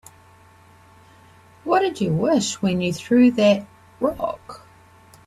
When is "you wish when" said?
2.01-2.81